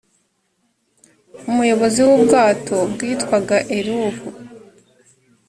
umuyobozi 1.49 1.99
w’ubwato 2.07 2.75
bwitwaga 2.93 3.57
elihu 3.77 4.27